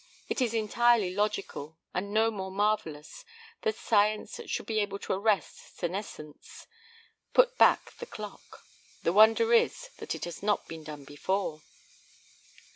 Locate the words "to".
4.97-5.13